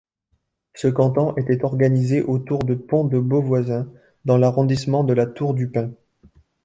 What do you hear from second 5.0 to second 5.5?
de La